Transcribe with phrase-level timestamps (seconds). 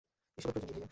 [0.39, 0.87] এসবের প্রয়োজন নেই, ভাইয়া।